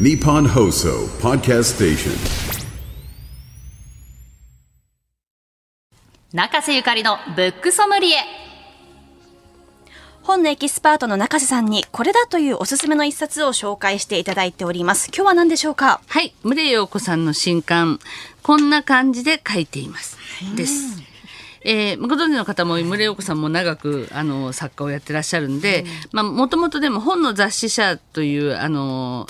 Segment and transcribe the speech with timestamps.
[0.00, 2.12] Nippon Hoso Podcast Station.
[6.32, 8.16] 中瀬ゆかりのブックソムリエ
[10.22, 15.08] 本のエキスパートの中瀬さんにこれだというおすすめの一冊を紹介していただいております。
[15.08, 16.00] 今日は何でしょうか？
[16.06, 17.98] はい、宗陽子さんの新刊
[18.42, 20.16] こんな感じで書いています。
[20.56, 21.02] です。
[21.64, 29.28] えー、ご存知の方も宗陽子さんも長くあの作家をやってらっしゃるんで、まあもともとでも本の雑誌社というあの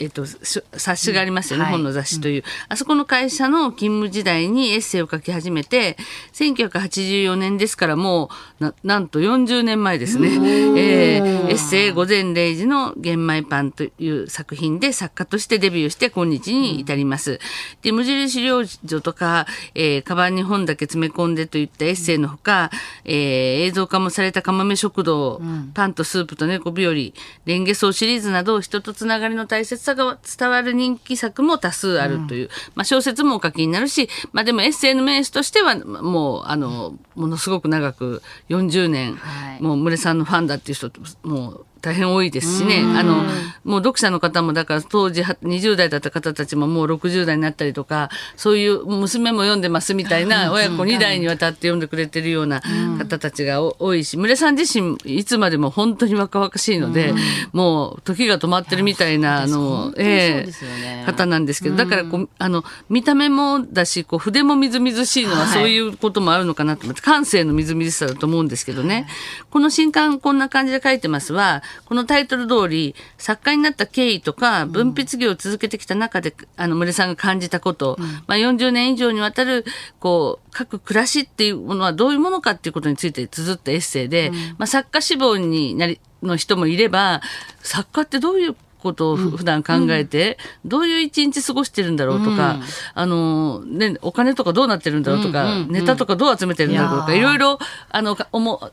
[0.00, 1.72] えっと、し冊子がありますよね、はい。
[1.72, 5.96] 本の雑誌という、あそこの会社の勤務時代にエッセイを書き始めて
[6.34, 8.30] 1984年ですからも
[8.60, 10.28] うななんと40年前ですね、
[10.76, 17.40] えーエッセイ「午前0時の玄米パン」という作品で作家としてデビューして今日に至ります。
[17.82, 22.70] で無印良女とか、えー、カバンに本だけ詰め込んでといったエッセイのほか、
[23.08, 25.40] えー映像化もされたかまめ食堂、
[25.74, 39.62] パンとスープと猫日和レンゲソウシリーズなど人とつながりの大切さが伝わる人気作も多数あるという、まあ、小説もお書きになるし、まあ、でもエッセイの名手としてはもうあのものすごく長く40年、はい。
[39.62, 40.90] もう村さんのファンだっていう人
[41.22, 42.82] もう大変多いですしね。
[42.96, 43.22] あの
[43.64, 52.62] もう読者の方もだから当時は20代だった方たちももう60代になったりとかそういう娘も読んでますみたいな親子2代にわたって読んでくれてるような
[52.98, 57.14] 方たちがお多いし村さん自身いつまでも本当に若々しいので、
[57.52, 65.48] もう時が止まってるみたいなあの、ええ方なんですけどだからこうあの見た目もだしこう筆もみずみずしいのははい。
[65.48, 69.06] そういうこともあるのかなと思って、感性のみずみずしさだと思うんですけどね、
[69.50, 79.64] この新刊こんな感じで書いてますはこのタイトル通り作家になった経緯とか文筆業を続けてきた中で、あの村さんが感じたこと、まあ、40年以上にわたる
[80.00, 87.22] こう各暮らしっていうものはどういうものかっていうことについて綴ったエッセイで、まあ、作家志望になりの人もいれば
[87.60, 88.56] 作家ってどういう
[88.88, 92.56] ことをふ普段考えて、どういう一日過ごしてるんだろうとか、
[92.94, 97.58] あの、ね、お金とかどうなってるんだろうとか、ネタとかどう集めてるんだろうとか、いろいろ、
[97.90, 98.16] あの、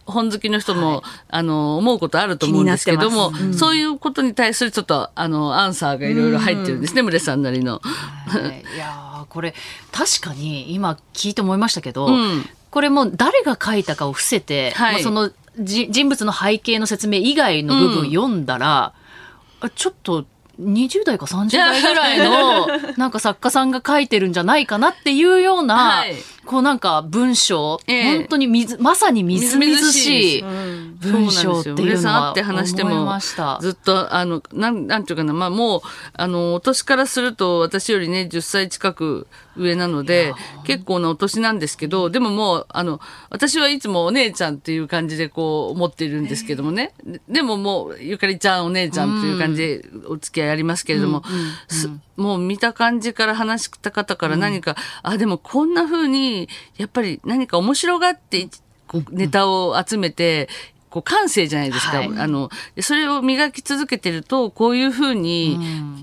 [0.05, 7.81] 本好きの人も、あの、思うことあると思うんですけども、そういうことに対するちょっと、あの、アンサーがいろいろ入ってるんですね、ムレさんなりの。
[7.83, 8.63] はい。
[8.75, 9.53] いやーこれ
[9.91, 12.45] 確かに今聞いて思いましたけど、うん。
[12.71, 15.03] これもう誰が書いたかを伏せて、はい。
[15.03, 18.93] そのじ人物の背景の説明以外の部分読んだら、あ
[19.69, 20.25] ちょっと
[20.61, 22.67] 20代か30代ぐらいの
[22.97, 26.15] なんか作家さんが書いてるんじゃないかなっていうような、はい。
[26.45, 28.17] こうなんか文章、ええ。
[28.17, 30.45] 本当に水まさにみずみずしい
[30.99, 33.59] 文章っていうのはって話してもました。
[33.61, 35.33] ずっとあのなんなんていうかな。
[35.33, 35.81] まあもう
[36.13, 40.33] あのお年からすると私よりね10歳近く上なので
[40.65, 46.93] 結構なお年なんですけどでももうあの私はいつもお姉ちゃんっていう感じでこう思っているんですけどもね。
[47.03, 51.23] ででももうゆかりちゃんお姉ちゃんという感じでお付き合いありますけれども、
[51.67, 58.47] すもう見た感じから話した方から何か、あでもこんな風にやっぱり何か面白がって
[59.11, 60.47] ネタを集めて、
[60.95, 62.07] こう感性じゃないですか、はい。
[62.07, 65.59] あのでそれを磨き続けてるとこういうふうに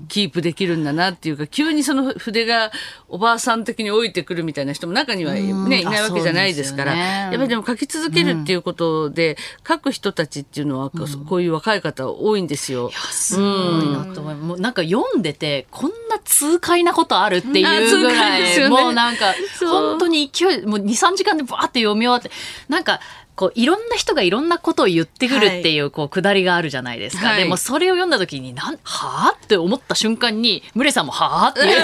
[0.07, 2.71] キープできるんだなっていうか、急にその筆が
[3.07, 6.93] おばあさん的に置いてくるみたいな人も中には、ね、いないわけじゃないですから。
[6.93, 6.99] ね。
[6.99, 9.35] やっぱりでも書き続けるっていうことで、
[9.67, 12.91] 書く人たちっていうのは、こうこういう若い方多いんですよ。
[13.09, 13.45] すごい
[13.91, 14.45] なと思います。
[14.45, 18.83] もうなんか読んでて、こんな痛快なことあるっていうぐらい、快ですよね。
[18.83, 22.29] もうなんか、本当に勢い、もう2、3時間でバーって読み終わって、
[22.69, 22.99] なんか、
[23.35, 27.43] こういろんな人がいろんなことを言ってくるっていう、こうくだりがあるじゃないですか、はい。
[27.43, 31.83] でもそれを読んだ時になんはあって思った瞬間にムレさんもはあって言っ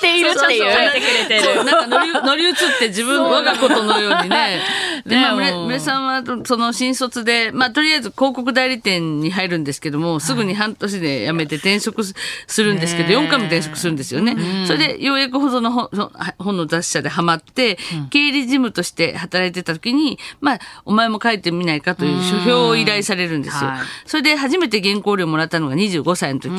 [0.00, 1.64] ているっていう。
[1.64, 4.60] なんか乗り乗り移って自分我がことのようにね。
[5.06, 12.14] で、まあ、さんはその新卒で、まあ、とりあえず広告代理店に入るんですけども、すぐに半年で辞めて転職す
[12.46, 14.36] するんですけど、ね4回も転職するんですよね。
[14.66, 17.78] それでようやくその本その本の雑誌社でハマって、
[18.10, 23.70] 経理事務として働いてた時に、まあ、お前も書いてみないかという書評を依頼されるんですよ。
[23.70, 23.80] はい。
[24.06, 26.52] それで初めて原稿料もらったのが25歳の時、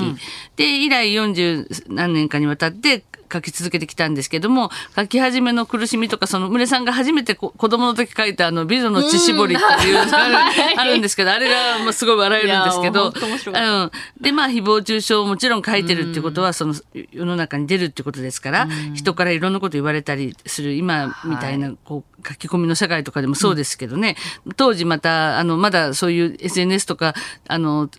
[0.56, 10.18] で以来40何年かにわたって書き続けてきたんですけども書き始めの苦しみとかその宗さんが初めてこ子供の時書いたあの美女の血絞りっていうのが
[10.78, 13.14] ある,、んですけどあれがまあすごい笑えるんですけども
[13.48, 13.92] うん、
[14.22, 16.74] でまあ誹謗中傷をもちろん書いてるってことはその
[17.12, 24.16] 世の中に出るってことですから人からいろんなこと言われたりする今みたいなこう書き込みの社会とかでもそうですけどね、
[24.56, 27.14] 当時またあのまだそういう SNS とか
[27.48, 27.90] あの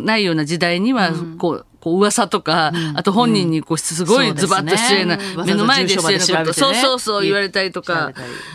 [0.00, 8.12] ないような時代にはこうこう噂とか、あと本人にこうすごいズバッと失礼な、目の前で失礼なこと、そうそうそう言われたりとか。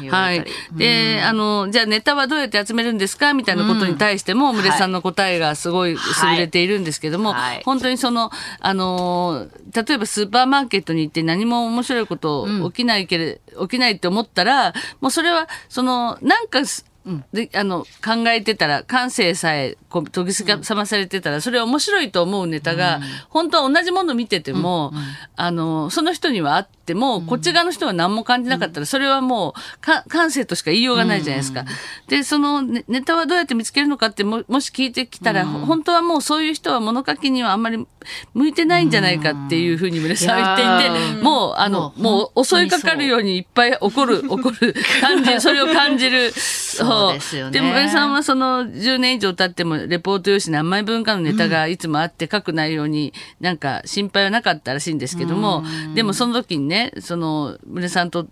[0.09, 0.45] はい。
[0.75, 5.97] であのじゃあネタはどうやって集めるんですかみたいなことに対しても、ムレさんの答えがすごい優
[6.37, 7.61] れているんですけども、はい。
[7.63, 16.59] 本当にそのあの例えばスーパーマーケットに行って何も面白いこと起きないけれ、起きないって思ったらもうそれはそのなんか
[17.05, 24.91] すであの考えてたら感性さえこう研ぎ澄まされてたらそれは面白いと思うネタが、本当は同じもの見てても、
[25.35, 31.63] あのその人にはあっても、こっち側の人は何も感じなかったら、それはもうか感性としか言いようがないじゃないですか。
[32.09, 37.87] でそのネネタはどうやって見つけるのかってももし聞いてきたら、本当はもうそういう人は物書きにはあんまり
[38.33, 46.31] 向いてないんじゃないかっていうふうに村さんは言っていて、もうあのもう襲いかかるようにいっぱい怒る怒る 感じそれを感じる。
[46.31, 47.13] そう。
[47.13, 47.51] ですよね。
[47.51, 55.63] で村井さんはその10年以上経ってもレポート用紙何枚分かのネタがいつもあって書く内容になんか心配はなかったらしいんですけども、
[55.93, 58.27] でもその時にねその村井さんと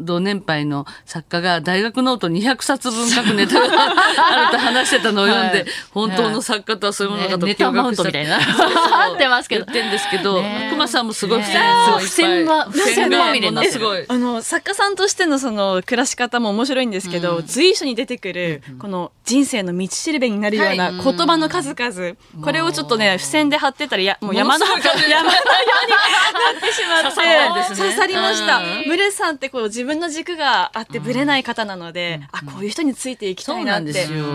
[0.00, 3.92] 同年配の作家が大学ノート200冊分書くネタが
[4.30, 5.66] あると話してたのを読んで、はい。
[5.92, 8.38] 本当の作家とはそういうものかとねネタマウントみたいな。
[8.38, 9.66] 合ってますけど。
[9.66, 10.68] 言ってんですけど、ね。
[10.70, 11.60] 熊さんもすごい付箋
[12.46, 14.04] が付箋が付箋すごい。
[14.08, 25.30] あの作家さんとしてのその暮らし方も面白いんですけど、随所に出てくるこの人生の道しるべになるような言葉の数々、これをちょっとね付箋で貼ってたらやもう山のもの山の
[27.02, 27.10] な
[27.62, 28.58] って 刺さりました。
[28.58, 28.88] うん。
[28.88, 33.92] ムレさんってこう自分の軸があってぶれない方なので、あこういう人についていきたいなって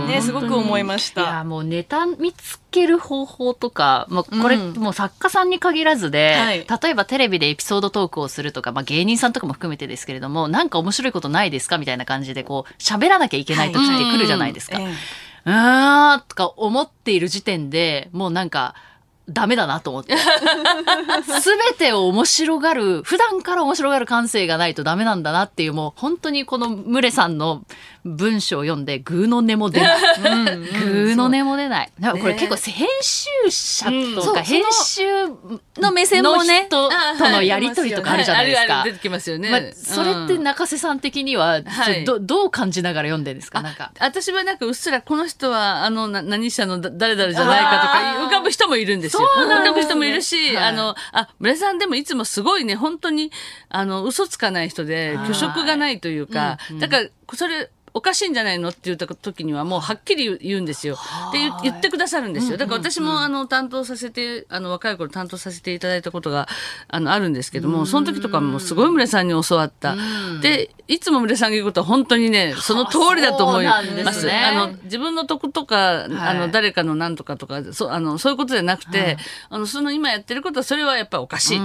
[0.07, 1.43] ねすごく思いましいやた。
[1.43, 4.73] もうネタ見つける方法とか、まあ、これ、うん。
[4.73, 6.65] もう作家さんに限らずで、はい。
[6.81, 14.77] 例えばテレビでエピソードトークをするとか、まあ、芸人さんとかも含めてですけれどもなんか面白いことないですかみたいな感じでこう喋らなきゃいけない時って来るじゃないですか。
[14.79, 14.87] ええ。
[15.45, 18.75] うーんとか思っている時点でもうなんか
[19.29, 20.15] ダメだなと思って。
[21.41, 27.63] すべてを面白がる、普段から面白がる感性がないとダメなんだなっていう、もう本当にこのムレさんの
[28.15, 29.99] 文章を読んで、グーの音も出ない。
[30.17, 31.91] グーの音も出ない。
[31.99, 33.85] だからこれ結構編集者
[34.21, 35.03] とか、編集
[35.77, 38.83] の目線もねの人とのやりとりとかあるじゃないですか。
[38.83, 39.51] 出てきますよね。
[39.51, 40.43] まあ、それってうん。
[40.43, 42.05] 中瀬さん的には、はい。
[42.05, 43.61] どどう感じながら読んでるんですか？
[43.61, 43.91] なんか。
[43.99, 49.27] 私はなんかうっすらこの人はあのな何社のだ誰々じゃないかとか浮かぶ人もいるんですよ。
[49.35, 50.65] 浮かぶ人もいるし、はい。
[50.65, 53.31] あのあ村井さんでもいつもすごいね本当に
[53.69, 60.97] あの嘘つかない人ではい虚飾がないというか、だからそれおかしいんじゃないのって言った時にはもうはっきり言うんですよ。
[61.33, 62.57] で言言ってくださるんですよ。
[62.57, 66.47] だから私もあの担当させてあの若い頃担当させていただいたことが
[66.87, 69.95] あのあるんですけども、その時とかもすごい村井さんに教わった。
[70.43, 73.81] でいつも村井さんが言うことは本当にねその通りだと思いま。
[74.13, 79.17] すすねあの自分の得とか、あはいの誰かの何とかとかそうあのそういうことじゃなくて、
[79.49, 81.61] あのその今やってることはそれはやっぱりおかしい。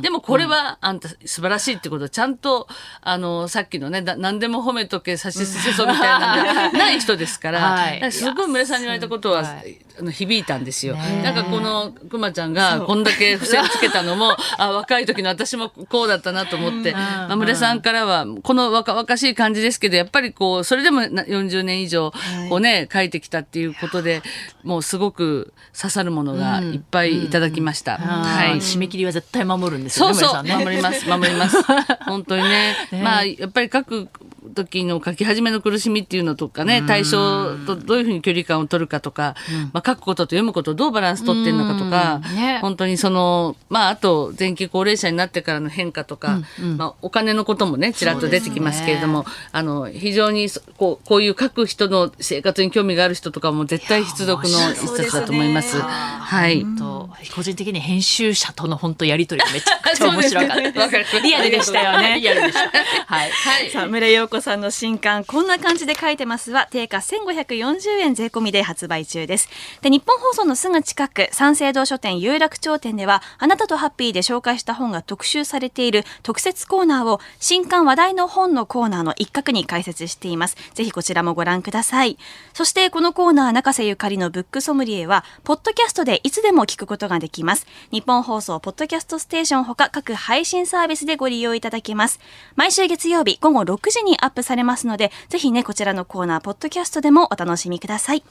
[0.00, 2.68] でもこれはあんた素晴らしいってことをちゃんと
[3.02, 8.12] あのさっきのねだ何でも褒めとけさしすせそみたいなんじゃない人ですから,、はい。
[8.12, 10.96] すごい村井さんに言われたことは、はいあの響いたんですよ。
[10.96, 22.12] ねなんかこのくまちゃんがこんだけ付箋つけたのも あ若い時の私もこうだったなと思って、まあ、村井さんからはこの若々しい感じですけどやっぱりこうそれでもな40年以上
[22.48, 24.22] こうね書いてきたっていうことで
[24.64, 27.98] もうすごく刺さるものがいっぱいいただきました。
[27.98, 28.58] ははい。
[28.58, 30.44] い、締め切りは絶対守るんですよね、そうそう。
[30.44, 31.62] 守ります、守ります。
[32.06, 32.76] 本当にね。
[33.02, 34.08] まあ、やっぱり書く
[34.54, 39.34] 時の書き始めの苦しみっていうのとかね、対象とどういうふうに距離感を取るかとか、
[39.72, 42.36] まあ、書くことと読むことをどうバランス取ってるのかとか、うん。
[42.36, 42.58] ね。
[42.60, 46.40] 本当にその、まあ、あと、前期高齢者になってからの変化とか、
[46.76, 55.80] まあ、お金のこともね、ちらっと出てきますけれども、あの、非常にそこう、こういう書く人の生活に興味がある人とかも絶対必読の一冊だと思います。
[55.80, 56.64] はい。
[56.78, 62.18] と個人的に編集者との本当やりとりがめちゃくちゃ面白かった リアルでしたよね。
[62.20, 62.60] リアルでした。
[63.06, 63.30] はい。
[63.30, 63.70] はい。
[63.70, 69.48] さあ、村井陽子さんの新刊、こんな感じで書いてますは、定価1540円税込みで発売中です。
[69.82, 80.56] で、日本放送のすぐ近く、三省堂書店有楽町店では、あなたとハッピーで紹介した本が特集されている特設コーナーを、新刊話題の本のコーナーの一角に開設しています。
[80.74, 82.18] ぜひこちらもご覧ください。
[82.54, 87.66] そして、このコーナー、中瀬ゆかりのブックソムリエは、ポッドキャストでいつでも聞くことができます。
[87.90, 92.20] 日本放送、ポッドキャストステーションほか各配信サービスでご利用いただけます。
[92.56, 98.22] 毎週月曜日午後6時にアップされますので、ぜひね、こちらのコーナー、ポッドキャストでもお楽しみください。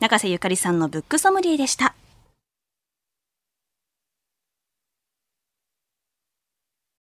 [0.00, 1.94] 中瀬ゆかりさんのブックソムリエでした。